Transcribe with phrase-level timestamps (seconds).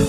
[0.00, 0.06] は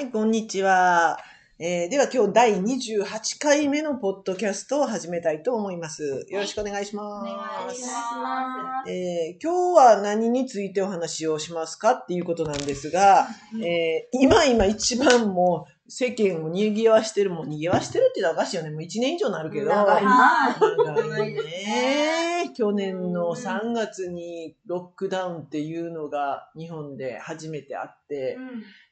[0.00, 1.16] い、こんにちは。
[1.58, 6.26] えーでは今日第28回目のポッドキャストを始めたいと思います。
[6.28, 7.32] よろしくお願いします。
[7.32, 8.90] お願いします。
[8.92, 13.28] えー今日は何についてお話をしますかっていうことなんですが、
[13.64, 18.68] えー今今一番もう世間を賑わしてる、もう賑わしてるって言ったらおかしいよね。
[18.68, 19.70] もう1年以上になるけど。
[19.70, 22.52] 長いな長いね。
[22.54, 28.36] 去年の3月にロックダウンっていうのが日本で初めてあって、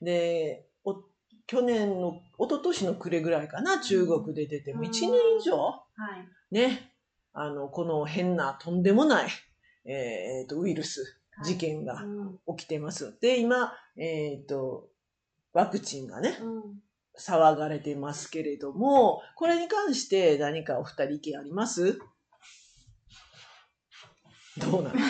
[0.01, 0.74] で、お
[1.47, 4.81] 去年の、一昨年の暮れぐらいかな、中国で出て、も。
[4.81, 5.57] う1年以上？
[5.57, 5.83] は
[6.51, 6.55] い。
[6.55, 6.91] ね、
[7.33, 9.29] あの、この変な、とんでもない、
[9.85, 12.03] えっ、と、ウイルス、事件が
[12.57, 13.19] 起きてます。
[13.21, 14.89] で、今、えっ、と、
[15.53, 16.39] ワクチンがね、
[17.19, 21.99] 騒がれてますけれども、これに関して何かお二人意見あります？
[24.59, 24.95] どうなの？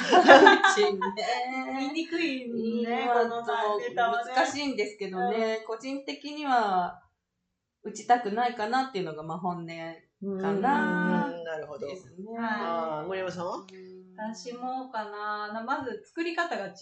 [1.79, 2.49] 言いにくい
[2.83, 4.33] ね、まあこのネタはね。
[4.35, 7.03] 難しいんですけどね、個人的には
[7.83, 10.04] 打ちたくないかなっていうのがまあ本音で
[10.41, 11.29] かな。
[11.29, 11.89] うんなるほど。
[11.95, 12.39] すね。
[12.39, 13.65] ああ、森山さんは？
[14.17, 15.53] 私もかな。
[15.53, 16.75] なまず作り方が違うっ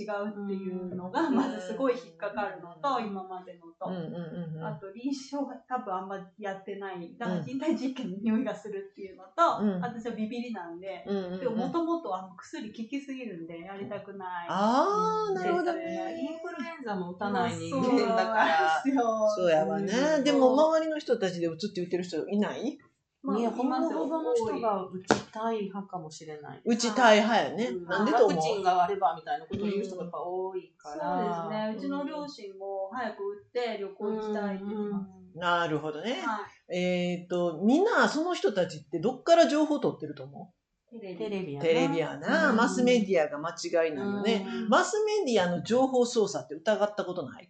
[0.46, 3.06] ていうのがまずすごい引っかかるのと、うん。
[3.06, 4.64] 今までのと、うんうんうんうん。
[4.66, 7.16] あと臨床が多分あんまやってない。
[7.18, 9.80] だから人体実験の匂いがするっていうのと、うん。
[9.80, 11.40] 私はビビりなんで、うんうんうん。
[11.40, 15.72] でももともとあの薬効きすぎるんでやりたくない、ああ、なるほど。
[15.72, 16.40] インね。
[16.44, 18.82] フルエンザも打たない人そう間だから。
[18.84, 20.18] そうそうやわうね。
[20.18, 20.24] ん。
[20.24, 22.78] でも周りの人たちで打つって言ってる人いない？
[23.22, 26.60] まあいや、ほほぼの人が打ちたい派かもしれない。
[26.64, 27.66] 打ちたい派やね。
[27.66, 31.48] うんなんでと思うワクチンがあればみたいなことを言う人がやっぱ多いかそうら。
[31.48, 31.78] ですね。
[31.78, 35.38] うちの両親も早く打って旅行行きたいって言ってます。
[35.38, 36.20] なるほどね。
[36.24, 36.76] はい。
[36.76, 40.52] えっ、と、みんなその人たちってどっから情報を取ってると思
[40.90, 44.46] テレテレビやなうテレビやな、うんマスメディアが間違いないよね。
[44.46, 47.48] うんマスメディアの情報操作って疑ったことない？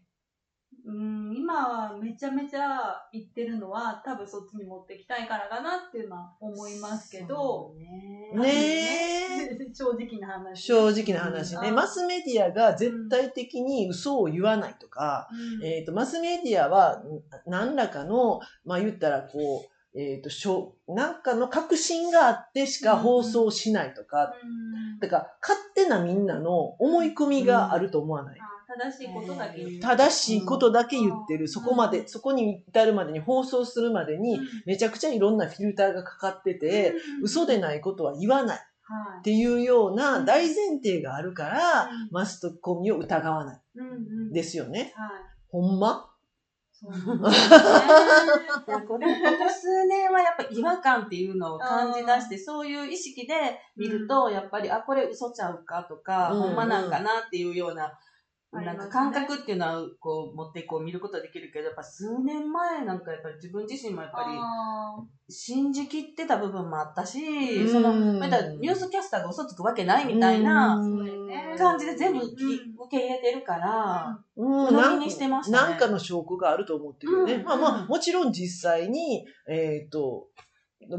[0.84, 9.68] うん、今はめちゃめちゃ言ってるのは多分そっちに持ってきたいからかなっていうのは思いますけど、ねねえ。
[9.74, 10.62] 正直な話。
[10.62, 11.68] 正直な話ね。
[11.68, 15.28] うんマスメディアが絶対的に嘘を言わないとか、
[15.60, 28.38] うんえっ、と、マスメディアはん何らかの、まあ言ったらこう、えっ、と、しょなんかの確信があってしか放送しないとか、うんだから勝手なみんなの思い込みがあると思わない？
[28.38, 29.64] あ正しいことだけ。
[29.64, 29.80] 言う。
[29.80, 31.48] 正しいことだけ言ってる、うん。
[31.48, 37.24] そこまで、そこに至るまでに放送するまでに、めちゃくちゃいろんなフィルターがかかってて、うん。
[37.24, 38.56] 嘘でないことは言わない。
[38.56, 39.22] っはい。
[39.22, 42.08] ていうような大前提があるから、うん。
[42.10, 43.60] マスコミを疑わない。
[43.76, 43.92] うんう
[44.30, 44.32] ん。
[44.32, 44.92] ですよね。
[44.96, 45.10] はい。
[45.50, 46.08] ほんま？
[46.72, 47.12] そうですね。
[48.88, 53.34] これここ数年はやっぱ違和感っていうのを感じ出して、そういう意識で
[53.76, 56.40] 見ると、やっぱり、あ、これ嘘ちゃうかとか、うん。
[56.40, 57.90] ほんまなんかなっていうような、うん
[58.60, 67.72] なんか感覚っていうのは、こう、持ってこう見ることはできるけど、やっぱ数年前なんかやっぱり自分自身もやっぱあり信じきってた部分もあったし、うん。
[67.72, 70.78] その、またニュースキャスターが嘘つくわけないみたいな
[71.56, 72.26] 感じで全部うん。
[72.26, 72.36] 受
[72.90, 75.70] け入れてるから、うん、鵜にしてましたね。
[75.70, 77.34] なんかの証拠があると思ってるよね。
[77.34, 77.44] うん。
[77.44, 80.26] まあまあ、もちろん実際に、えっ、と、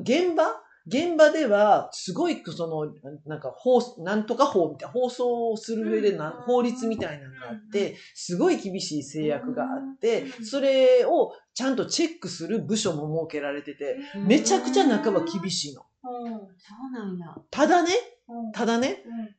[0.02, 0.46] 現場
[0.86, 2.94] 現場では、すごい、その、
[3.26, 6.42] なんか、法、なんとか法みたいな、放送をする上でな、うん。
[6.44, 15.86] 法律みたいなのがあって、すごい厳しい制約があってう、んそれをちゃんとチェックする部署も設けられてて、ーめちゃくちゃ半ば厳しいの。
[16.04, 16.32] うん。
[16.32, 17.34] そうなんや。
[17.50, 17.92] ただね、
[18.28, 18.52] うん。
[18.52, 19.36] ただね、うん。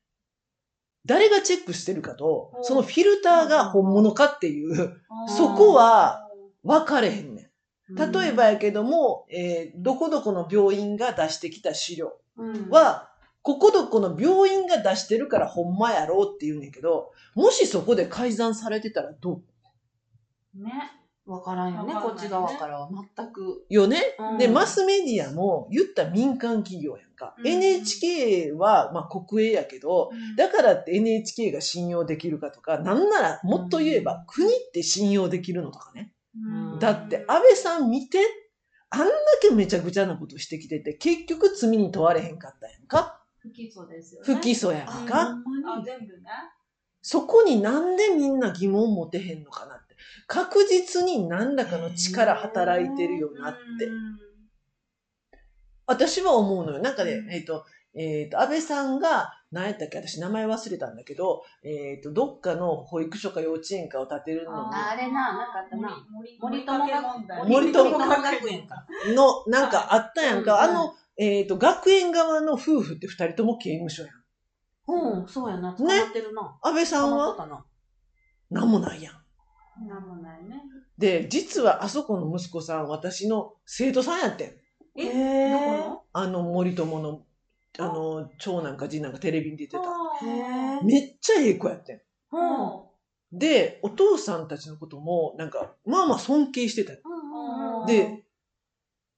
[1.04, 2.65] 誰がチェックしてるかとう、ん。
[2.65, 4.97] そのフィルターが本物かっていう、
[5.37, 6.22] そこは、
[6.62, 7.34] 分かれへん。
[7.91, 13.11] 例えばやけども、えーどこどこの病院が出してきた資料うん、は、
[13.43, 19.43] ここどこの病院が出してるからほんまやろうって言うねんけど、もしそこで改ざんされてたらど
[20.55, 20.72] ね。
[21.27, 22.91] わからんよね、こっち側からは。
[23.17, 23.65] 全く。
[23.69, 24.39] うよね、うん。
[24.39, 27.34] で、マスメディアも言ったら民間企業やんか。
[27.39, 27.47] うん。
[27.47, 36.14] NHK は、まあ国営やけど、だからって NHK が信用できるかとか、なんならもっと言えば国って信用できるのとかね。
[36.36, 38.19] うんだって安倍さん見て、
[38.91, 44.34] あんだけめちゃくちゃなことしてきてて、結局罪に問われへんかったやんか不起訴ですよね。
[44.34, 46.22] 不起訴やんかあ、全部ね。
[47.03, 49.95] そこになんでみんな疑問持てへんのかなって。
[50.27, 53.86] 確実に何らかの力働いてるよなって。
[53.86, 54.25] うん
[55.86, 56.78] 私は思うのよ。
[56.78, 57.66] なんかねう、んえっ、と、
[57.97, 66.05] えっ、と、安倍さんが、何やったっけ私名前忘れたんだけど、えっ、と、どっかの保育所か幼稚園かを建てるのにあれな、なかったな。
[66.11, 67.49] 森森友友問題。
[67.49, 68.87] 森友学園か。
[69.15, 70.55] の、なんかあったやんか。
[70.55, 74.25] うんあの、えっ、と、学園側の夫婦って二人とも刑務所やん。
[74.87, 75.73] うん、そうやな。
[75.73, 76.59] 捕まってるな。
[76.63, 77.65] 安倍さんは？
[78.51, 79.15] 何もないやん。
[79.89, 80.61] なんもないね。
[80.99, 85.01] で、実はあそこの息子さん、私の生徒さんやってん。
[85.01, 86.03] え、へーどこの？
[86.13, 87.23] あの、森友の、
[87.78, 89.80] あの、長男か次男かテレビに出てた。
[90.84, 92.00] めっちゃええ子やってん。
[92.32, 92.38] う
[93.36, 93.38] ん。
[93.38, 96.92] で、お父さんたちのことも、なんか、まあまあ尊敬してた。
[97.86, 98.24] で、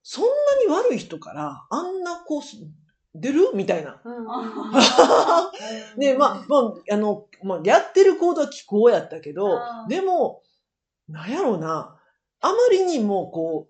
[0.03, 0.31] そんな
[0.61, 2.41] に悪い人から、あんな子、
[3.15, 3.51] 出る？
[3.55, 4.01] みたいな。
[4.05, 4.27] うんうん
[5.99, 9.59] で、まあ、まあ、あの、まあ、やってる行動は気候やったけど
[9.89, 10.43] でも、
[11.09, 11.99] なんやろうな、
[12.41, 13.69] あまりにもこ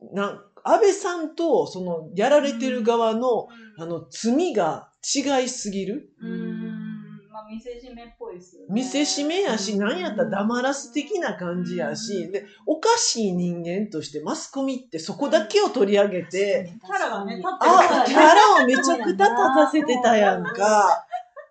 [0.00, 6.10] う、なん、安倍さんと、その、やられてる側の、あの、罪が違いすぎる。
[7.30, 8.66] まあ見せしめっぽいっすよね。
[8.70, 21.04] 見せしめやし、なんやったら黙らす的な感じやし、で、おかしい人間としてマスコミってそこだけを取り上げて、キャラがね立ってるあ、キャラをめちゃくちゃ立たせてたやんか。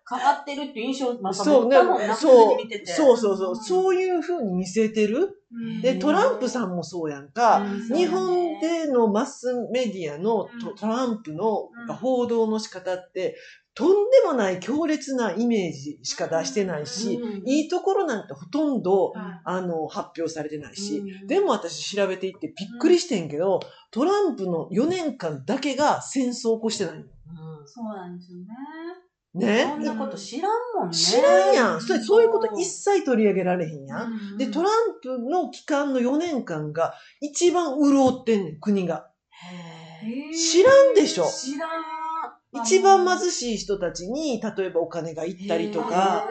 [0.05, 2.57] かかってるって印象、またそうな、そう。
[2.85, 5.42] そうそうそう、うそういう風に見せてる。
[5.53, 5.81] うん。
[5.81, 7.59] で、トランプさんもそうやんか。
[7.59, 7.95] うん。
[7.95, 10.75] 日本でのマスメディアのトうん。
[10.75, 13.35] トランプのうん報道の仕方って、
[13.75, 17.47] とんでもない強烈なイメージしか出してないし、うん。
[17.47, 19.41] いいところなんてほとんど、はい。
[19.45, 21.27] あの、発表されてないし、うん。
[21.27, 23.59] でも私調べていってびっくりしてんけど、
[23.91, 27.01] トランプの4年間だけが戦争を起こしてないの。
[27.01, 27.03] う
[27.63, 27.67] ん。
[27.67, 28.45] そうなんですよね。
[29.33, 30.95] ねそんなこと知らんもんね。
[30.95, 31.81] 知らんやん。
[31.81, 34.11] それそういうこと一切取り上げられへんやん。
[34.11, 39.09] うんで、トランプの期間の4年間が一番潤ってんねん、国が。
[40.35, 41.69] 知らんでしょ知らん。
[42.63, 46.27] 一番貧しい人たちに、例えばお金が行ったりとへか、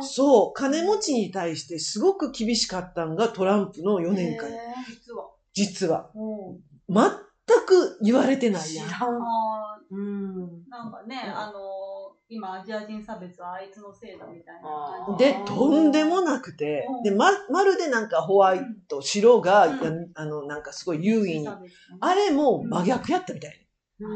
[0.00, 4.48] ーそう、金持ちに対してすごく厳しかったんがトランプの4年間。
[4.86, 5.30] 実は。
[5.54, 6.10] 実は。
[6.14, 6.58] うん
[6.90, 8.86] 全く言われてないやん。
[8.86, 9.22] 知らん。
[9.22, 10.44] あうん。
[10.44, 11.97] ーなんかね、あのー
[12.30, 15.16] 今アジア人差別はあいつのせいだみたいな。
[15.16, 19.82] で、とんでもなくてうん、で、ま、まるでなんかホワイト、白が、うん。
[19.82, 21.48] やあの、なんかすごい優位に。
[22.00, 23.66] あれも真逆やったみたい。
[23.98, 24.06] そ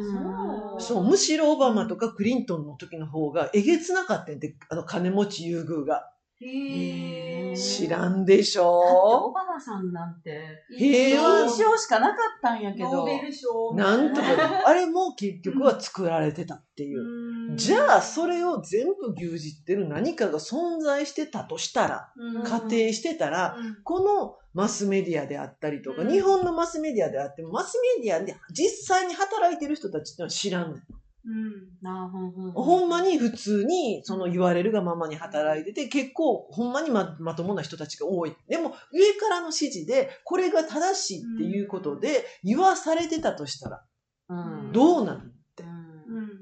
[0.76, 0.80] う。
[0.80, 6.08] そう、むしろオバマとかクリントンの時の方がえげつなかったんで、あの金持ち優遇が。
[6.44, 7.56] へー。
[7.56, 8.66] 知らんでしょ？
[8.66, 10.42] オバマさんなんて、
[10.76, 12.92] 平和印象しかなかったんやけど。
[12.92, 14.26] ノーベル賞なんとか。
[14.66, 17.00] あれも結局は作られてたっていう。
[17.00, 22.42] うんじゃあ、それを全部牛耳ってる何かが存在してたとしたら、うん。
[22.44, 23.82] 仮定してたら、うん。
[23.82, 26.08] このマスメディアであったりとか、うん。
[26.10, 30.82] 日本のマスメディアであっても、マスメディアで実際に働いてる人たちってのは知らんねん。
[31.24, 31.52] うん。
[31.80, 38.34] なあほんほんほんまに普通に、その言われるがままに働いてて、結構、ほんまにままともな人たちが多い。
[38.48, 43.84] でも、上からの指示で、これが正しいっていうことで、言わされてたとしたら、
[44.28, 44.34] う
[44.70, 44.72] ん。
[44.72, 45.31] どうなる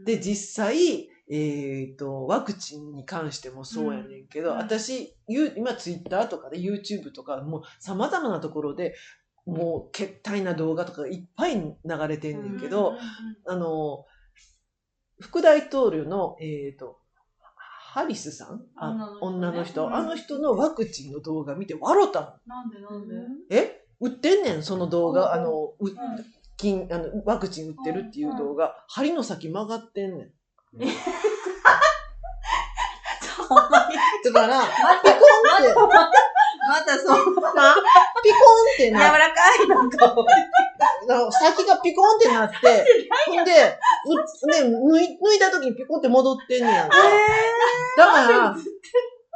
[0.05, 4.57] で、実際、えっ、と、ワクチンに関してもそうやねんけど、うん。
[4.59, 8.95] 私、ゆ今ツイッターとかで YouTube とか、もう様々なところで、
[9.47, 11.75] もう、けったいな動画とかがいっぱい流
[12.09, 13.01] れてんねんけど、うんうん
[13.47, 14.05] あの、
[15.21, 16.99] 副大統領の、えっ、と、
[17.93, 18.63] ハリスさん？
[18.77, 19.95] あ女の人、うん。
[19.95, 22.31] あの人のワクチンの動画見て笑ったもん。
[22.47, 23.57] なんでなんで？
[23.57, 23.85] え？
[24.01, 25.35] 売ってんねん、その動画。
[25.35, 25.41] うん。
[25.41, 25.97] あの、ううん
[26.61, 28.75] 金あのワクチン売ってるっていう動画。
[28.89, 30.31] 針の先曲がってんねん。
[33.49, 33.97] ほんまに
[34.31, 34.65] だから、ま
[35.03, 35.23] ピコン
[35.57, 35.75] って、
[36.69, 37.75] またそう、な
[38.23, 38.41] ピコン
[38.75, 40.09] って柔なっらかいなんか。
[40.09, 42.57] て、先がピコンってなって、
[43.27, 43.53] ほんで、
[44.05, 46.97] うね、抜い、抜いた時にピコンって戻ってんねやんか。
[47.97, 48.57] だから、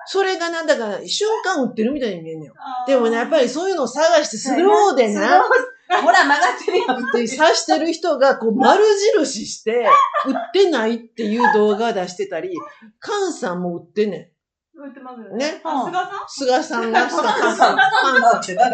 [0.06, 2.54] それがなんだから、瞬間売ってるみたいに見えんねんよ。
[2.86, 5.42] でもね、やっぱりそういうのを探してスローでな、
[5.88, 6.96] ほら、曲がってるやん。
[6.96, 8.84] って刺してる人がこう丸
[9.16, 9.86] 印して、
[10.26, 12.50] 売ってないっていう動画出してたり、
[12.98, 14.30] カンさんも売ってんね
[14.76, 15.38] 売ってますよん。
[15.38, 15.60] ね。
[15.62, 16.88] あ、菅さん？
[16.88, 18.70] 菅さんが、菅さん、カンさんって誰？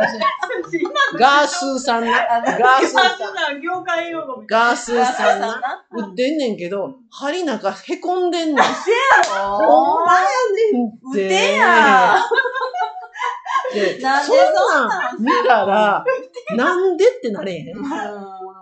[1.19, 2.11] ガースーさんな。
[2.11, 3.61] ガースーさん。
[3.61, 5.61] 業界用語ガースーさんな。
[5.61, 5.87] な。
[5.93, 8.65] 売ってんねんけど、針なんかへこんでんねん。
[8.65, 10.21] ほんまや
[10.73, 11.23] ねんって。
[11.23, 12.17] 売ってや
[13.75, 16.05] で、なんでそんなん見たら、
[16.57, 17.83] なんでってなれへん。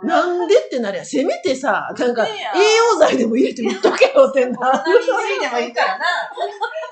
[0.04, 1.06] なんでってなれへん。
[1.06, 2.30] せめてさ、なんか、栄
[2.92, 4.50] 養剤でも入れて売っとけよってな。
[4.50, 6.04] でもいいからな。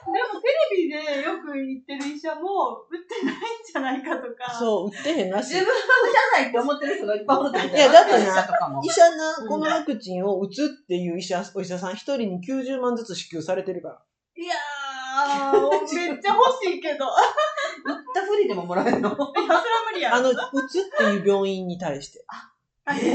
[0.06, 4.50] でもテレビでよく言ってる医者も売ってないんじゃないかとか。
[4.58, 5.54] そう、売ってへんらしい。
[5.54, 14.02] 自分は打たないって思ってる人がいっぱいおるいやだってな医者な、このワクチンを打つっていう医者、お医者さん一人に90万ずつ支給されてるから。
[14.38, 15.60] いやー、
[15.94, 16.94] めっちゃ欲しいけど。
[16.94, 17.04] いや、
[17.86, 19.10] 打ったふりでももらえるの？
[19.10, 20.16] それは無理やろ。
[20.16, 20.34] あの、打
[20.68, 22.22] つっていう病院に対して。
[22.28, 22.52] あ
[22.88, 22.94] えー？
[22.94, 23.06] 自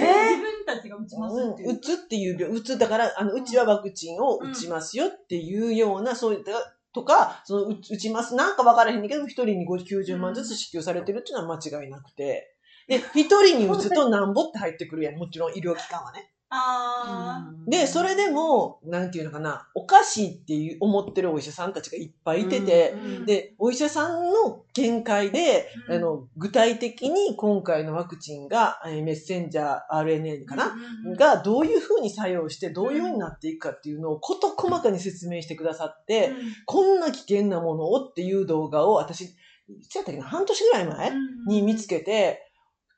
[0.42, 1.74] 分たちが打ちますっていう。
[1.74, 6.51] 打つっていう病、打つ、だから、あの、うちはワクチンを打ちますよっていうような、そういった、
[6.94, 8.36] とか、その、打打ちます。
[8.36, 12.56] なんかわからへんけど、一人に90万ずつ支給されてるっていうのは間違いなくて。
[12.88, 15.16] で、一人に打つとなんぼって入ってくるやん。
[15.16, 16.34] もちろん医療機関はね。
[16.53, 25.96] あで、それでも、なんていうのかな、おかしいっていう思ってるお医者さんたちがいっぱいいてて、うんで、お医者さんの見解で、うん。
[25.96, 36.36] あの、具体的に今回のワクチンが、えーメッセンジャー RNA かな、うんがどういうふうに作用してどういうふうになっていくかっていうのを事細かに説明してくださって、うん。
[36.65, 41.12] こんな危険なものをっていう動画を私、いつやったっけな、半年ぐらい前
[41.48, 42.50] に見つけて、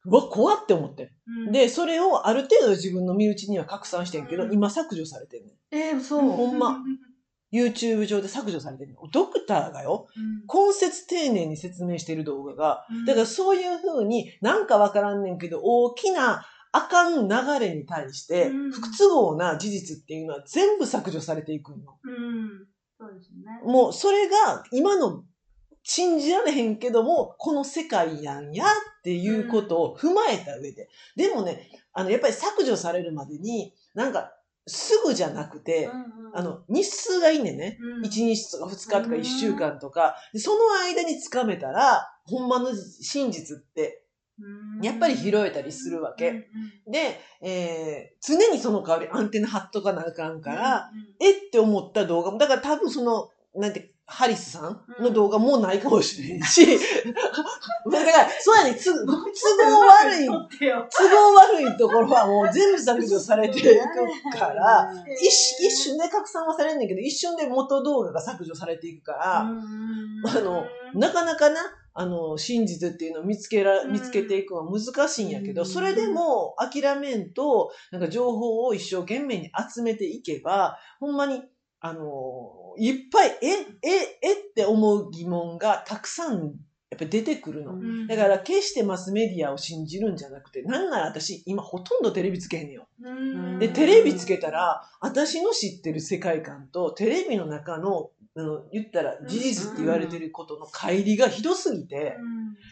[0.05, 1.13] うわ、怖って思って。
[1.27, 5.75] うんで、それをある程度自分の身内には拡散してんけど、うん今削除されてんねん。
[5.75, 6.22] えー、そう。
[6.22, 6.79] ほんま
[7.53, 8.98] YouTube 上で削除されてんねん。
[9.12, 16.45] ドクターがよ、うん根節丁寧に説明してる動画が、うんだからそういうふうになんかわからんねんけど、大きな
[16.75, 21.77] あかん流れに対してうん、不都合な事実っていうのは全部削除されていくの。
[21.77, 22.65] うん。
[23.00, 23.62] そうですね。
[23.63, 25.24] もうそれが今の
[25.83, 30.89] 信じられへんけども、この世界やんやっていうことを踏まえた上で。
[31.15, 34.31] でもね、あの、やっぱり削除されるまでに、なんか、
[34.65, 35.89] すぐじゃなくて、
[36.33, 37.77] あの、日数がいいねんね。
[37.81, 39.13] うん、1日とか2日とかうん。
[39.13, 44.05] 1週間とか、でその間につかめたら、ほんまの真実って、
[44.39, 44.85] うん。
[44.85, 46.29] やっぱり拾えたりするわけ。
[46.29, 46.43] うんうん
[46.91, 56.65] で、えー、常にその代わりアンテナ張っとかなあかんから、うんえって思った動画も、だから多分その、なんて、ハリスさんの動画もうないかもしれんし、
[57.91, 59.15] だから、そうやね、つ都合
[59.88, 64.91] 悪い、 都合悪いところはもう全部削除されていくから、
[65.22, 65.27] 一
[65.65, 69.45] 一瞬で拡散はされんねんけど、一瞬で元動画が削除されていくから、あ
[70.41, 71.62] の、なかなかな、
[71.95, 75.67] あの、真実っていうのを見つけら、うん見つけていくのは難しいんやけど、うん。
[75.67, 81.43] それでも諦めんと、なんか情報を一生懸命に集めていけば、ほんまに、
[81.85, 83.47] あの、いっぱい、え、
[83.81, 86.53] え、えって思う疑問がたくさん、
[86.89, 87.73] やっぱり出てくるの。
[87.73, 92.87] うんだから、決してマスメディアを信じるんじゃなくて、なんなら私、今ほとんどテレビつけへんよ。
[93.01, 102.15] うんで、テレビつけたら、私の知ってる世界観と、テレビの中の、あの、言ったら事実って言われてることの乖離がひどすぎて、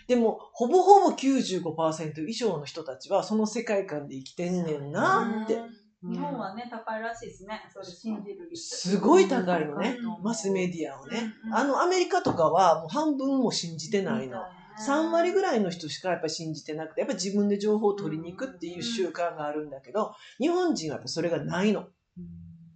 [0.07, 5.59] でも、ほぼほぼ95%以上の人たちは、その世界観で生きてんねんなって。
[6.03, 7.61] 日本はね、高いらしいですね。
[7.71, 8.89] それ信じる率。
[8.89, 10.21] すごい高いのねう。
[10.21, 11.33] んマスメディアをね。
[11.45, 14.39] うんあの、アメリカとかはもう半分も信じてないの。
[14.87, 15.61] 3割ぐらい。
[15.61, 21.87] の人しかやっぱり信じてなくて、やっぱり自分で情報を取りに行くっていう習慣があるんだけど、日本人はやっぱそれがないの。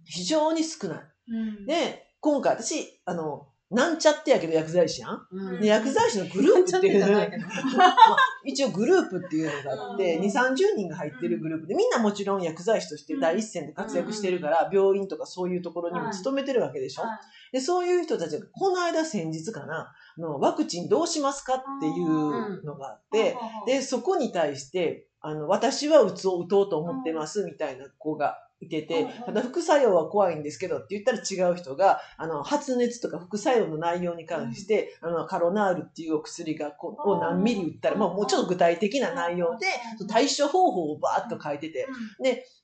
[0.04, 0.98] 非常に少ない。
[1.28, 5.26] うん、で、今回私、あの、なんちゃってやけど薬剤師やん。
[5.30, 5.60] うん。
[5.60, 7.42] で、薬剤師のグループっていうちょっとじゃないけど
[7.76, 7.96] まあ
[8.44, 10.24] 一応グループっていうのがあって、うん。
[10.24, 17.02] 2、30人が入ってるグループで、みんなもちろん薬剤師として第一線で活躍してるから、病院とかそういうところにも勤めてるわけでしょ？
[17.02, 17.18] はい。
[17.52, 39.66] で、そういう人たちが、この間先日かな、あのワクチンどうしますかっていうのがあって、で、そこに対して、あの、私は打つを打とうと思ってますみたいな子がいててうん、ただ副作用は怖いんですけどって言ったら違う人が、あの、発熱とか副作用の内容に関して、あの、カロナールっていうお薬がこう、を何ミリ打ったら、まあもうちょっと具体的な内容で、
[40.08, 41.86] 対処方法をバーッと書いてて、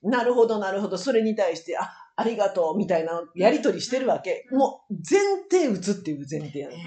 [0.01, 4.47] なるほど、なるほど、それに対して、あ、ありがとう、みたいなやりとりしてるわけ。
[4.51, 5.19] うんもう、前
[5.49, 6.85] 提打つっていう前提やね。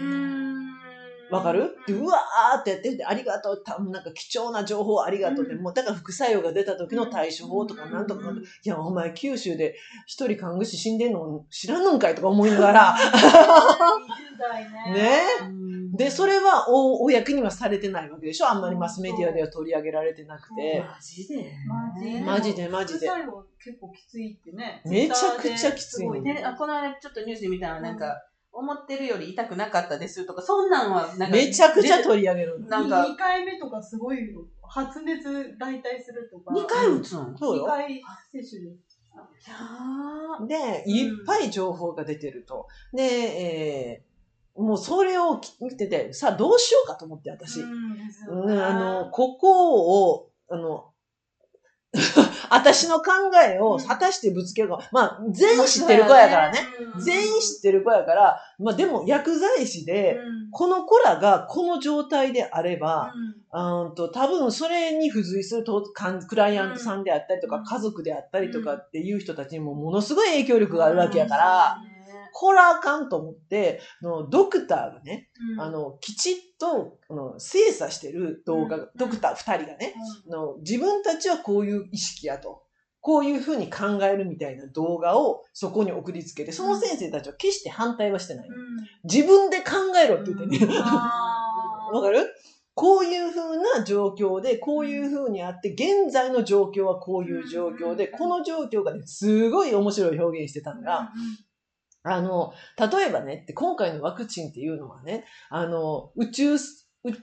[1.29, 1.77] うんわかる？
[1.87, 5.63] で、うわーってやってて、ありがとう、たなんか貴重な情報ありがとうって、うん。
[5.63, 8.39] もうだから副作用が出た時の対処法とかうんなんとか、うん。
[8.39, 9.75] いや、お前九州で
[10.07, 14.93] 一人看護師死んでんの知らんのんかいとか思いながら、20代ね。
[14.95, 15.21] ね。
[15.43, 15.93] うん。
[15.97, 18.49] で、それはお公にはされてないわけでしょ？
[18.49, 20.85] あんまりマスメディアでは取り上げられてなくて。
[20.87, 21.53] マジで。
[21.67, 23.09] マジマジでマジで。
[23.09, 24.83] 副作用結構きついってね。
[24.85, 28.15] めちゃくちゃきついのすごであこの間ちょっとニュースで見たらなんか、
[28.57, 32.69] 思ってるより痛くなかったですとか、そんなんはなんかめちゃくちゃ取り上げるの。
[32.69, 34.45] なんか2回目とかすごいよ。
[34.63, 36.55] 発熱代替するとか。
[36.55, 37.65] 2回打つんそうよ。
[37.65, 38.97] 2回接種です。
[40.49, 42.67] いやで、いっぱい情報が出てると。
[42.93, 44.07] で、えー
[44.57, 47.61] もうそれを見てて、さあどうしようかと思って私。
[47.61, 48.73] うん、あ
[49.05, 50.93] の、ここを、あの、
[52.51, 53.13] 私の考
[53.45, 54.79] えを果たしてぶつけるか。
[54.93, 56.59] まあ、全員知ってる子やからね。
[56.99, 60.19] 全員知ってる子やから、まあでも薬剤師で、
[60.53, 63.13] この子らがこの状態であれば、
[63.53, 63.95] うん。
[63.95, 65.83] と多分それに付随すると
[66.29, 71.79] クライアントさんであったりとか、家族であったりとかっていう人たちにもものすごい影響力があるわけやから、
[72.39, 79.95] こらあかんと思って、のドクターがね、うん、あの、きちっと、あの、精査してる動画、うん、ドクター二人がね、
[80.27, 82.63] うん、の、自分たちはこういう意識やと。
[83.01, 88.49] こういうふうに考えるみたいな動画をそこに送りつけて、その先生たちは決して反対はしてない。
[89.05, 90.67] 自分で考えろって言ってね。
[90.77, 92.27] わかる？
[92.75, 101.11] こういうふうな状況で、こういうふうにあって、現在の状況はこういう状況で、この状況がね、すごい面白い表現してたのが、
[102.07, 106.57] あの、例えばね、って今回のワクチンっていうのはね、あの、宇宙、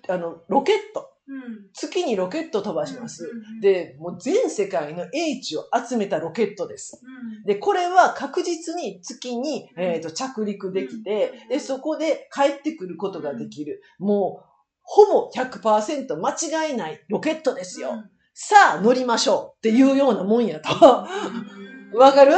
[0.09, 1.09] あの、ロケット。
[1.25, 7.01] うん、月にロケット飛ばします、うんうん、で、もう全世界の英知を集めたロケットです。
[7.01, 13.81] うん、で、これは確実に月に、えーと、着陸できて、で、そこで帰ってくることができる。
[13.99, 14.45] もう、
[14.81, 18.03] ほぼ100%間違いないロケットですよ。
[18.33, 21.07] さあ、乗りましょうっていうようなもんやと。
[21.95, 22.33] わかる、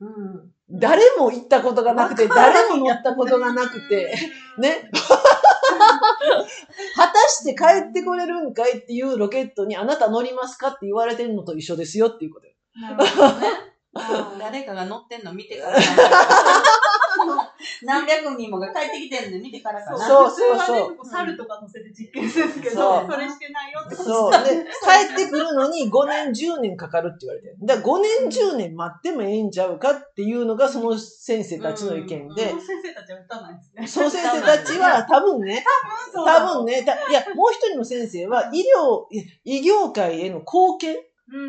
[0.00, 4.14] うん誰も行ったことがなくて、誰も乗ったことがなくて、
[4.58, 4.90] ね。
[6.94, 12.52] 果たして帰ってこれるんかいっていうロケットにあなた乗りますかって言われてるのと一緒ですよっていうことよ。
[12.80, 13.68] なるほどね。
[14.38, 15.78] 誰かが乗ってんの見てから。
[17.82, 19.98] 何百人もが帰ってきてるんで見てからかな。
[19.98, 20.96] そうそうそう。
[21.04, 24.32] 猿とか乗せて実験するんですけど、それしてないよってそう。
[24.32, 27.56] で、帰ってくるのに5年、10年かかるって言われてる。
[27.62, 27.98] だから5
[28.30, 32.50] 年、10年待ってもええんちゃうかっていうのがその先生たちの意見で。
[32.50, 33.86] その先生たちは打たないですね。
[33.86, 35.64] その先生たちは多分ね、
[36.14, 39.06] 多分多分ね、いや、もう一人の先生は医療、
[39.44, 40.96] 医業界への貢献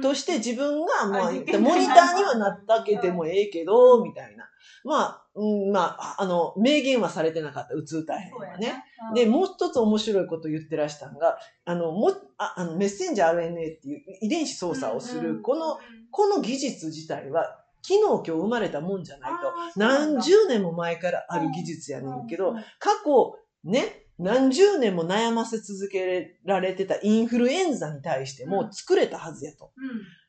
[0.02, 4.50] として自分が、まあ、モニターにはなったけでもええけど、みたいな。
[4.84, 8.84] まあ、うん、まあ、あの、明言はされてなかった、うつ大変はね。
[9.16, 15.80] で、もう一つ面白いこと言ってらしたのが、あの、も、ああのメッセンジャー RNA っていう遺伝子操作をする、この、
[16.12, 29.72] この技術自体は、昨日今日生まれたもんじゃないと、何十年も前からある技術やねんけど、過去、ね、何十年も悩ませ続けられてたインフルエンザに対しても作れたはずやと。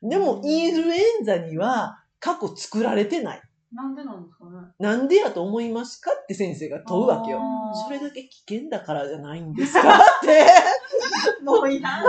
[0.01, 3.41] うん、でも、インフルエンザには過去作られてない。
[3.73, 7.39] なんでなんですかねなんでやと思いますかって先生が問うわけよ。
[7.85, 10.45] それだけ危険だからじゃないんですかって。
[11.43, 12.03] もういらん。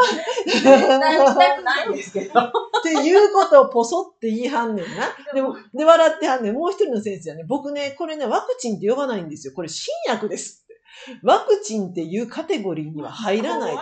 [0.45, 2.41] 絶対行きたくないんですけど。
[2.41, 5.07] っていうことをポソって言いはんねんな。
[5.33, 6.55] でも、で、笑ってはんねん。
[6.55, 9.53] もう一人の先生はね、僕ね、これね、ワクチンって呼ばないんですよ。
[9.55, 10.62] これ新薬です。
[11.23, 13.75] ワクチンっていうカテゴリーには入らない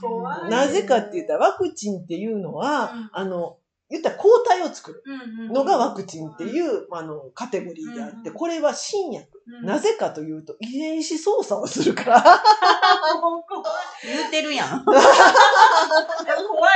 [0.00, 0.22] と。
[0.48, 5.02] なぜかって言ったら、ワクチンっていうのは、うん、あの、言ったら抗体を作る
[5.52, 9.28] のがワクチンっていう、あの、カテゴリーであって、これは新薬。
[9.62, 12.24] なぜかというと、遺伝子操作をするから。
[14.02, 14.84] 言うてるやん。
[14.84, 14.96] 怖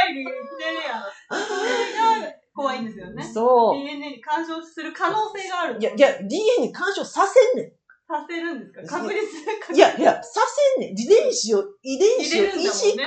[0.08, 1.02] い理由言ってるやん。
[1.44, 3.24] それが怖いんですよね。
[3.24, 3.74] そう。
[3.74, 5.78] DNA に干渉する可能性がある。
[5.80, 7.72] いや、いや、DNA に干渉させんねん。
[8.10, 9.00] させるんですか？
[9.00, 9.24] 確率
[9.72, 10.40] いや、いや、さ
[10.76, 10.98] せんねん。
[10.98, 13.06] 遺伝子を、遺伝子をいじくっ、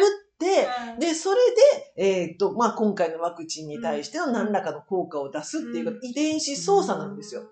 [0.94, 1.38] うん、で、それ
[1.96, 7.44] で、えっ、ー、と、まあ、今回のワクチンに対しての何らかの効果を出すっていう、遺伝子操作なんですよ。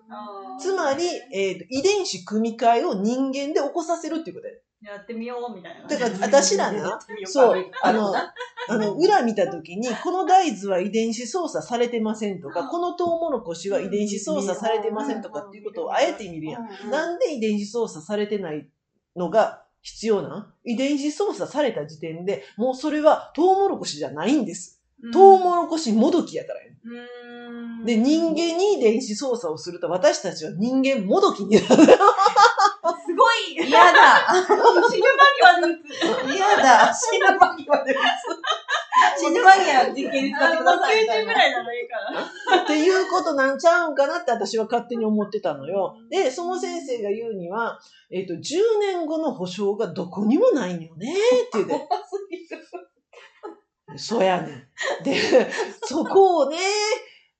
[0.60, 4.62] つまり、えっ、ー、と、遺伝子組み換えを人間で起こさせるっていうことで。
[4.84, 5.86] やってみようみたいな。
[5.86, 8.32] だから私らな、そう、あの、あ
[8.68, 16.90] の、裏見たときに、この大豆は遺伝子操作されてませんとか、このトウモロコシは遺伝子操作されてませんとかっていうことをあえて見るやん。
[16.90, 18.68] なんで遺伝子操作されてない
[19.16, 24.80] のが必要な遺伝子操作された時点で、もうそれはトウモロコシじゃないんです。
[25.12, 26.72] トウモロコシもどきやからや、
[27.84, 31.66] で、人間に遺伝子操作をすると私たちは人間もどきになる。
[33.50, 36.36] い嫌だ 死ぬ間際で打つ。
[36.36, 38.00] 嫌だ死ぬ間際で打つ。
[39.18, 41.04] 死ぬ間際実験に使ってください。
[41.04, 42.62] 90ぐらいならいいかな。
[42.62, 45.96] っていうことなんちゃうんかなって私は勝手に思ってたのよ。
[46.10, 47.78] で、その先生が言うには、
[48.10, 51.16] えっ、ー、と、10年後の保証がどこにもないのよねっ
[51.50, 51.88] て言うて。
[53.96, 54.68] そうやね
[55.00, 55.04] ん。
[55.04, 55.50] で、
[55.84, 56.56] そこをね、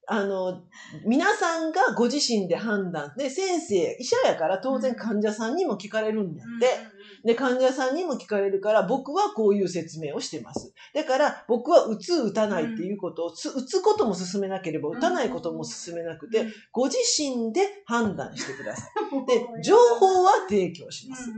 [0.06, 0.62] あの、
[1.06, 6.91] 皆さんがご自身で判断で、先生、医者やから当然患者さんにも聞かれるんやって。
[7.24, 10.74] で、患者さんにも聞かれるから、僕はこういう説明をしてます。
[10.94, 19.26] だから、僕は打つ、打たないっていうことを、つ打つことも進めなければ、打たないことも進めなくて、ご自身で判断してください。
[19.26, 21.30] で、 情報は提供します。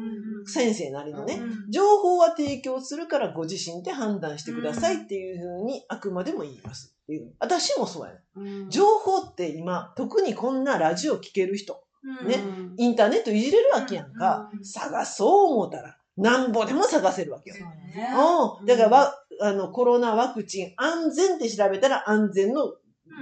[0.47, 1.40] 先生なりのね。
[1.68, 7.35] 情報は提供するからご自身で判断してくださいっていうふうにあくまでも言いますっていう。
[7.38, 8.20] 私もそうやね。
[8.37, 11.84] うん情報って今、特にこんなラジオ聞ける人、
[12.27, 12.75] ねうん。
[12.77, 14.51] インターネットいじれるわけやんか。
[14.53, 17.57] うん探そう思ったら、なんぼでも探せるわけよ。
[17.57, 18.09] そうねね。
[18.61, 18.67] うん。
[18.67, 22.75] だからわ、あの、コロナワクチン安全って調べたら安全の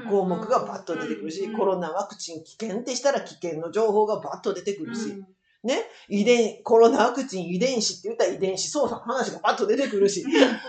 [0.09, 5.23] 項目がバッと出てくるし、うんコロナワクチン危険ってしたら危険の情報がバッと出てくるし、
[5.65, 5.71] うん
[6.09, 10.25] 遺伝、コロナワクチン遺伝子って言ったら遺伝子操作の話がバッと出てくるし、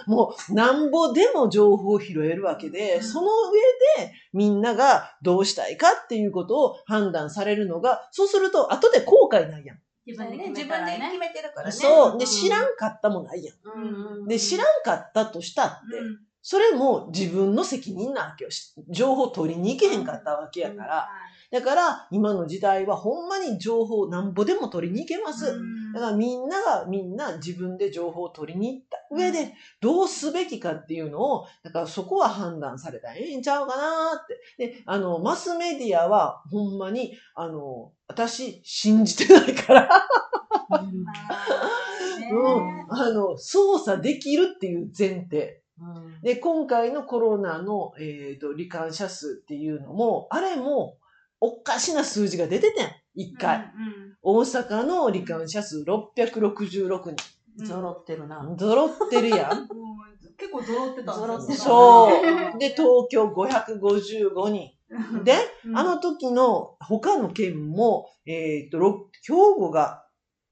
[0.05, 3.59] もうなんぼでも情報を拾えるわけで、その上
[4.05, 9.79] でみんながどうしたいかっていうことを判断されるのが、そうすると後で後悔ないやん。
[10.05, 11.71] 自分で決めたらね分で決めてるからね。
[11.71, 12.17] そう。
[12.17, 14.27] で、ん知らんかったもないやん。
[14.27, 15.77] で、知らんかったとしたって、
[16.41, 18.51] それも自分の責任なわけよ。
[18.51, 21.09] し情報取りに行けへんかったわけやから。
[21.53, 25.55] だから、今の時代はほんまに情報なんぼでも取りに行けます。
[25.93, 34.25] だからみんながみんな自分で情報を取りに行った上でどうすべきかっていうのを、だからそこは判断されたらええんちゃうかなっ
[34.57, 34.67] て。
[34.67, 39.89] で、あの、マスメディアはほんまに、あの、私信じてないから、
[42.31, 45.61] うん、あの、操作できるっていう前提。
[45.79, 46.21] うん。
[46.23, 50.97] で、今回のコロナの、えっ、と、罹患者数っていうのも、あれも、
[51.45, 52.87] おかしな数字が出ててん。
[53.15, 53.69] 一回。
[54.21, 57.15] 大阪の罹患者数666
[57.57, 57.65] 人。
[57.65, 58.55] 揃ってるな。
[58.57, 59.67] ゾロってるやん。
[60.39, 62.21] 結構ゾロってたんゾロってたそう。
[62.57, 64.71] で、東京555人。
[65.25, 65.33] で、
[65.65, 70.05] うんあの時の他の県も、えっ、と、ろ兵庫が、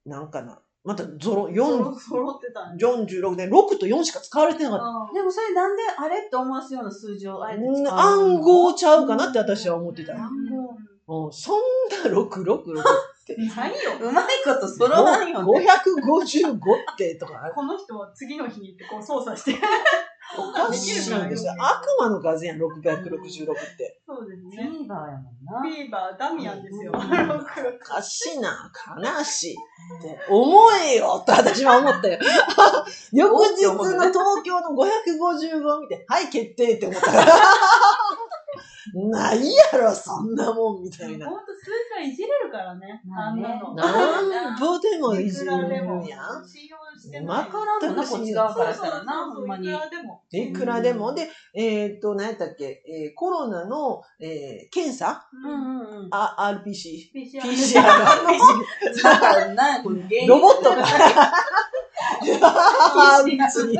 [0.05, 4.85] なんかな、またゾロ、ゾロ4ゾロってたん46で、6と4しか使われてなかった。
[4.85, 7.99] あでもそれなんであれって思わすような数字をあえて使うの？
[7.99, 10.15] 暗号ちゃうかなって私は思ってた。
[10.15, 10.29] 暗
[11.07, 11.25] 号。
[11.25, 11.59] うん、そん
[12.03, 12.63] な666っ
[13.27, 13.35] て。
[13.35, 13.75] ないよ。
[14.01, 15.67] うまいこと揃わんよね。
[15.67, 19.51] 555ってとか、この人は次の日にってこう操作して
[20.37, 20.95] おかしいん
[21.29, 21.53] ですよ。
[21.59, 23.99] 悪魔の数やん、666って。
[24.05, 25.61] そうですフねィーバーやもんな。
[25.63, 32.19] ビーバーダミアンですようんおかしいな、悲しいって思えよって私は思ったよ。
[33.11, 37.33] 翌日の東京の555見て、はい、決定って思ったから。
[39.09, 39.39] ない
[39.73, 41.29] やろ、そんなもん、みたいな。
[41.29, 46.47] ほんと数字はいじれるからねまあんなのなんぼでもいいくじるらでもんやん。
[46.47, 49.67] 信用してないわからんもんな、こっち側からしたらな、ほんまに。
[49.67, 51.13] いくらでもいくらでも。
[51.13, 55.27] で、えーっと、何やったっけ、えーコロナの、えー検査？
[55.33, 56.07] うんうんうん。
[56.11, 57.11] あ、RPC。
[57.13, 57.83] PCR PCR。
[59.03, 60.75] だからな、この芸人ロボットか。
[62.41, 63.77] PCR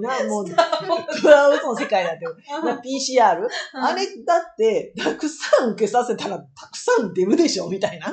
[0.00, 2.26] な、もう、クラウドの世界だって。
[2.26, 3.48] PCR?
[3.74, 8.06] あれだって、たくさん受けさせたら、たくさん出るでしょみたいな。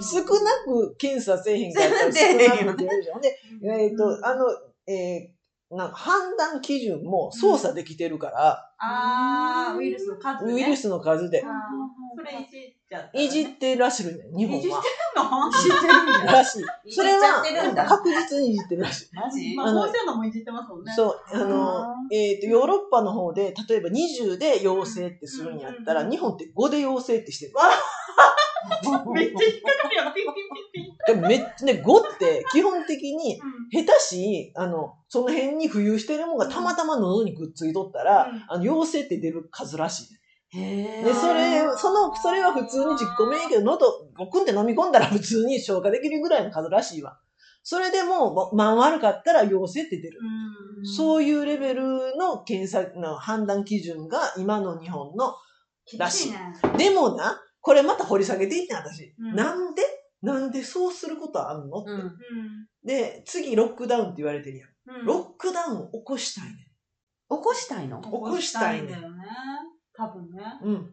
[0.00, 3.20] 少なく検査せえへんかったら少なく出るでしょ。
[3.20, 4.44] で、えっ、と、あの、
[4.86, 5.40] えー
[5.70, 10.52] なんか判断基準も操作できてるから、あー、ウイルスの数ね。
[10.52, 11.44] ウイルスの数で。
[12.16, 13.24] それいじっちゃったらね。
[13.24, 15.46] いじってらっしゃるね、日本いじっては。
[15.46, 16.32] んの知ってるんや。
[16.32, 16.92] らしい。
[16.92, 17.42] それは
[17.86, 19.14] 確実にいじってるらしい。
[19.14, 19.54] マジ？
[19.54, 20.92] まあ、あの放射能もいじってますもんね。
[20.94, 27.52] そう、あのあ、えっ、と、ヨーロッパの方で、例えば20で陽性ってするんやったら、うん日本って5で陽性ってしてる。
[29.14, 30.14] めっちゃ引っかかるやん。
[30.14, 30.34] ピンピン
[30.72, 30.96] ピンピン。
[31.06, 40.19] でもめっちゃね、5って基本的に、うん下手し、あの、その辺に浮遊してるものがたまたま喉にくっついとったら、うんあの、陽性って出る数らしい。
[40.52, 47.18] へで、それ、その、それは普通に実行免疫で喉、ごくんって飲み込んだら普通に消化できるぐらいの数らしいわ。
[47.62, 50.18] それでも、まん悪かったら陽性って出る。
[50.22, 55.34] うんそういうレベルの検査の判断基準が今の日本の、
[55.98, 56.38] らしいね。
[56.78, 59.14] でもな、これまた掘り下げていってん私。
[59.18, 59.82] うんなんで？
[60.22, 61.82] なんでそうすることあんの？
[61.82, 61.90] って。
[61.90, 61.98] うん。
[61.98, 62.14] うん。
[62.82, 65.00] で、次ロックダウンって言われてるやん。
[65.00, 66.72] うんロックダウンを起こしたいね
[67.30, 68.00] 起こしたいの？
[68.00, 69.24] 起こしたいねんだよね。
[70.00, 70.40] 多分ね。
[70.64, 70.66] ん。
[70.66, 70.90] うん。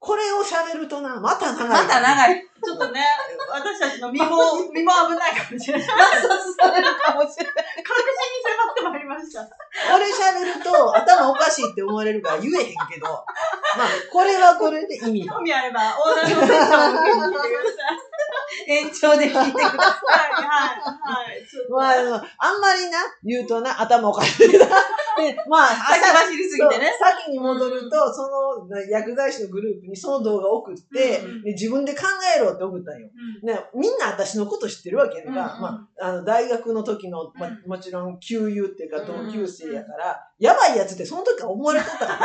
[0.00, 1.68] これを喋るとな、また長い。
[1.68, 2.40] また長い。
[2.64, 3.00] ちょっとね、
[3.52, 5.86] 私たちの身も、身も危ないかもしれない。
[5.86, 7.54] されるかもしれない。
[7.84, 9.44] 確信に迫ってまいりました。
[9.44, 15.36] これ喋ると頭おかしいって思われるから言えへんけど、まあ、これはこれで意味が。
[15.36, 18.14] 興味あれば、オーダーのセッションを受けに来てください。
[18.66, 19.72] 延長で聞いてください。
[19.72, 21.46] はい、はい、はい。
[21.48, 24.66] ちょっとまあ、あのあんまりな、言うとな、頭おかしいな。
[25.16, 26.92] で、まあ、先走りすぎてね。
[26.98, 28.28] 先に戻ると、そ
[28.68, 32.02] の薬剤師のグループにその動画を送って、で自分で考
[32.36, 33.08] えろって送ったんよ。
[33.42, 35.58] ね、みんな私のこと知ってるわけやんか。
[35.60, 42.18] まあ、あの、大学の時の、まあ、もちろん、旧友っていうか同級生やから、やばいやつってその時から思われとったか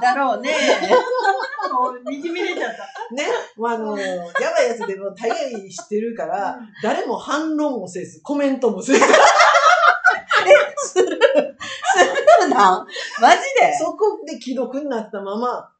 [0.00, 0.14] ら。
[0.14, 0.54] だろうね。
[1.70, 3.14] もう、にじみ出ちゃった。
[3.14, 3.26] ね。
[3.56, 4.04] まあ、あの、や
[4.52, 9.00] ばいやつでも大概知ってるから、誰も反論もせず、コメントもせず。
[10.76, 11.08] する、す
[12.42, 12.86] るな
[13.20, 13.76] マジで？
[13.78, 15.70] そこで既読になったまま、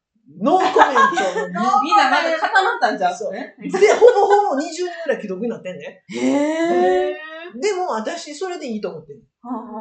[0.40, 1.46] ノーコメント
[1.83, 3.16] みんなまだ固まったんじゃん。
[3.16, 3.33] そう。
[3.33, 3.54] で、
[3.94, 6.04] ほぼほぼ20人ぐらい既読になってんね。
[6.14, 7.27] へー。
[7.54, 9.24] でも私それでいいと思ってる。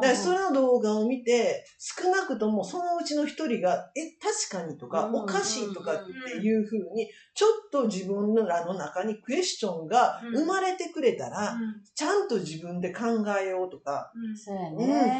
[0.00, 11.56] からその動画を見て、少なくともそのうちの一人が、え、確かにとか、おかしいとかっていうふうに、ちょっと自分らの中にクエスチョンが生まれてくれたら、
[11.94, 13.06] ちゃんと自分で考
[13.40, 14.12] えようとか、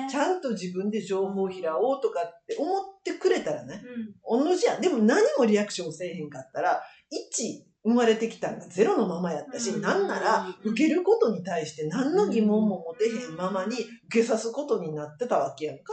[0.08, 3.82] ちゃんと自分で情報を拾おうとかって思ってくれたらね、
[4.28, 4.78] 同じや。
[4.78, 4.80] ん。
[4.80, 6.80] でも何もリアクションせえへんかったら、
[7.12, 15.92] 1、生まれてきたのがゼロのままやったし、うん、なんなら受けることに対して何の疑問も持てへんままに受けさすことになってたわけやんか。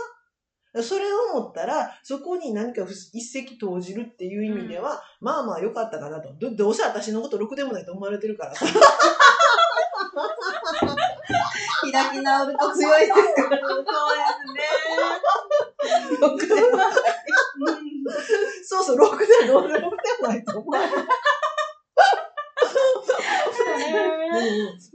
[0.84, 6.34] それを思ったら、そこに何か一石投じるっていう意味では、うん、まあまあ良かったかなと。
[6.34, 8.66] どどうせ私のことろくでもないと思われてるからさ。
[11.92, 13.20] 開き直ると強いですか
[13.50, 13.62] ら。
[13.68, 13.96] そうです
[14.54, 16.20] ね。
[16.20, 16.94] ろくでもない。
[18.64, 21.08] そうそう、ろくでもないと思われてる。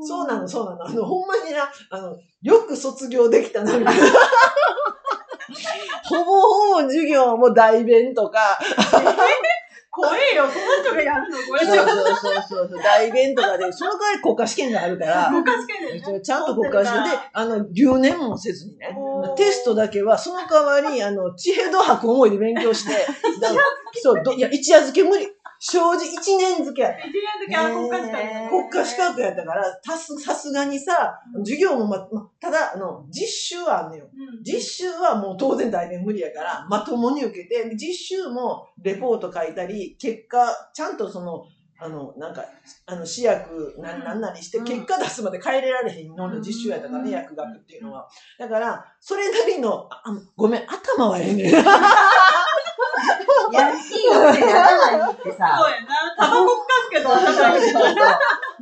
[0.07, 0.87] そうなの、そうなの。
[0.87, 4.07] あの、ほんまにな、あの、よく卒業できたな、みたいな。
[6.05, 8.59] ほぼほぼ授業も代弁とか。
[9.93, 11.67] 怖えよ、その人がやるの、これ。
[11.67, 12.17] そうそう
[12.49, 15.67] そうそう、代弁とかで、その代わり国家試験があるから、国家試
[16.01, 18.97] 験で、ちゃんと国家試験で、あの、留年もせずにね、
[19.37, 22.93] テストだけは、その代わり、あの、地平道博思いで勉強して、
[24.01, 25.27] そう、いや、一夜漬け無理。
[25.63, 27.01] 正直一年付けやった。
[27.01, 28.49] 一年付けは国家資格。
[28.49, 34.07] 国家資格やったから、たす、さすがにさ、授業もま、ま、ただ、あの、実習はあんのよ。
[34.07, 41.45] うん、実習はもう当然大変無理やから、まともに受けて、実習もレポート書いたり、結果、ちゃんとその、
[41.79, 42.43] あの、なんか、
[42.87, 48.09] あの、試薬な、なんなりして、結果出すまで帰れられへんのの実習やったからね、薬学っていうのは。
[48.39, 50.03] だから、それなりの、あ
[50.37, 51.53] ごめん、頭はええねん。
[53.53, 55.59] やる気がってやらないってさ。
[55.59, 56.15] そうやな。
[56.17, 57.73] タバコふかすけど、頭に。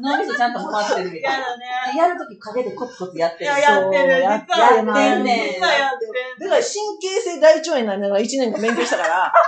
[0.00, 1.92] 脳みそちゃんと回ってるみたいな。
[2.04, 3.46] やるとき陰でコツコツやってる。
[3.46, 4.20] や、やってる。
[4.20, 5.54] やってんねん。
[5.54, 6.12] 実はやってる。
[6.40, 9.32] だから神経性大腸炎になりながら1年間勉強したから、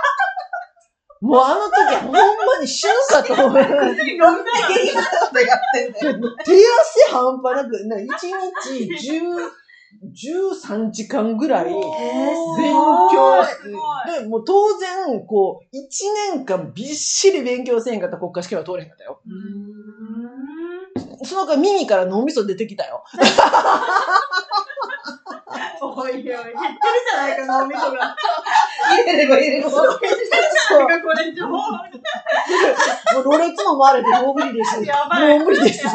[1.21, 3.63] もうあの時はほんまに死ぬかと思う。
[6.43, 9.51] 手汗半端なく、1日10、
[10.03, 15.79] 13時間ぐらい勉強して、で、もう当然、こう、1
[16.33, 19.21] 年間びっしり勉強せんかった国家試験は通れへんかったよ。
[21.23, 23.03] その間耳から脳みそ出てきたよ。
[25.83, 28.15] おいおい、減ってるじゃないか、脳みそが。
[28.87, 31.47] 入れれば入れるほど減ってるじゃ ないか、これ以上。
[31.51, 31.59] も
[33.19, 34.77] う、ろれつも回れてもう無理です。
[34.77, 35.87] もう無理です。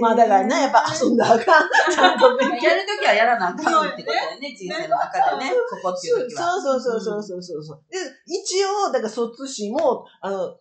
[0.00, 1.68] まあだからね、やっぱ遊んだらあかん。
[1.92, 2.68] ちゃんと勉強。
[2.68, 5.52] やるときはやらなあかんってことだよね、人生の中でね。
[5.70, 6.52] ここっていうときは。
[6.60, 7.82] そうそうそうそうそうそう。
[7.90, 10.56] で、一応、だから卒試も、あの、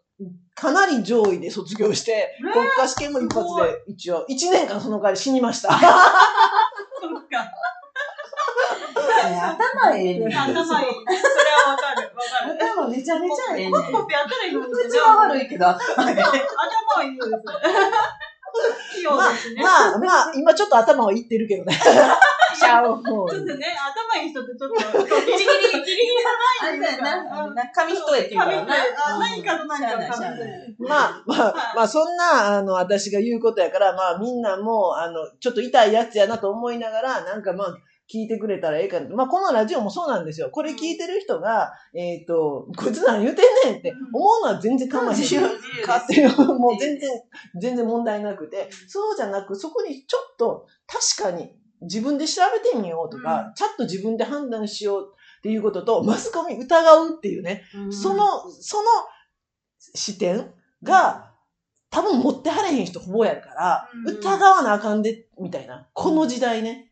[0.53, 5.71] かなり上位で卒業して、国家試験も一発で一応、一年間その代わり死にました。
[5.71, 7.49] そっか。
[9.29, 10.27] 頭ええねん。
[10.27, 10.65] 頭いい。
[10.65, 10.79] それ
[11.65, 12.11] はわかる。
[12.13, 12.53] わかる。
[12.53, 13.71] 頭めちゃめちゃええねいい。
[13.71, 16.21] 口は悪いけど頭ええ。
[16.21, 16.29] 頭
[16.95, 17.29] はいいです。
[19.05, 21.79] まあ、まあ、まあ、今ちょっと頭はいってるけどね。
[22.59, 23.29] ちゃう方。
[23.29, 27.71] ちょっとね、頭いい人ってちょっと、ギリギリ、ギリギリがないんだな。
[27.73, 28.65] 紙一重っていうかな。
[29.19, 29.97] 何かと何か
[30.79, 37.77] まあ、まあ、まあ、そんな、あの、私が言うことやから、まあ、みんなも、あの、ちょっと痛いやつやなと思いながら、なんかまあ、
[38.11, 39.15] 聞いてくれたらええかな。
[39.15, 40.49] まあ、このラジオもそうなんですよ。
[40.49, 45.21] これ聞いてる人が、えっ、ー、と、こいつ何言うてんねんって思うのは全然構わない。
[45.21, 45.41] 自由
[45.85, 47.09] 勝手 もう全然、
[47.61, 50.65] 全然問題なくて、そうじゃなく、そこにちょっと、
[51.17, 58.87] 確かに自分で調べてみようとか、うん、ちゃんと自分で判断しようっていうことと、マスコミ疑うっていうね、うん、その、その
[59.95, 60.51] 視点
[60.83, 61.27] が、
[61.91, 65.87] 多分持ってはれへん人ほぼやるから、うん、疑わなあかんで、みたいな。
[65.93, 66.88] この時代ね。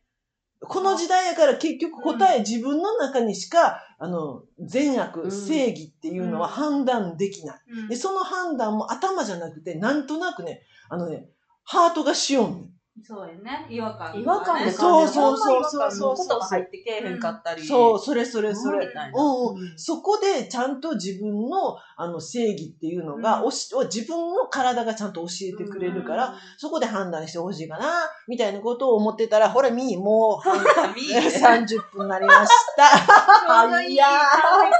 [0.60, 7.88] この時代やから結局答え自分の中にしか、あの、善悪、正義っていうのは判断できない。
[7.88, 11.28] で、その判断も頭じゃなくて、なんとなくね、あのね、
[11.64, 12.70] ハートがしよん。
[13.06, 13.66] そうやね。
[13.68, 16.16] 違和感、違和感でそうそうそうそうそう。
[16.16, 17.64] 言葉入ってけえへんかったり。
[17.64, 18.86] そう、それそれそれ。
[18.86, 19.78] うんうん。
[19.78, 23.46] そこでちゃんと自分のあの正義っていうのが、うん。
[23.46, 27.86] おし自分の体がちゃんと教えてくれるから、そこで判断してほしいかな、
[28.26, 30.48] みたいなことを思ってたら、ほら、みー、もう、
[30.94, 32.84] み30 分になりました。
[33.82, 34.08] いやー。
[34.10, 34.70] 完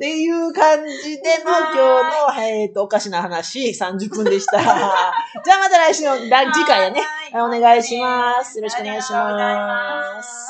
[0.00, 1.72] っていう感じでの今
[2.32, 4.56] 日の、えっと、おかしな話、30分でした。
[4.64, 8.56] じゃあまた来週の、来次回やね、はいお願いします。
[8.56, 9.12] よろしくお願いし。
[9.12, 10.49] ます